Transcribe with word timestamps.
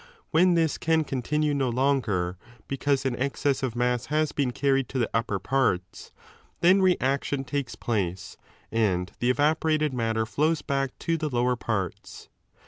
When 0.31 0.55
this 0.55 0.79
can 0.79 1.03
continue 1.03 1.53
no 1.53 1.69
longer, 1.69 2.35
because 2.67 3.05
an 3.05 3.13
excessive 3.13 3.75
mass 3.75 4.07
has 4.07 4.31
been 4.31 4.49
carried 4.49 4.89
to 4.89 4.97
the 4.97 5.11
upper 5.13 5.37
parts, 5.37 6.11
then 6.61 6.81
reaction 6.81 7.43
takes 7.43 7.75
pltice 7.75 8.35
and 8.71 9.11
the 9.19 9.29
evaporated 9.29 9.93
matter 9.93 10.25
flows 10.25 10.63
back 10.63 10.97
to 11.01 11.17
the 11.17 11.29
lower 11.29 11.55
parts. 11.55 12.29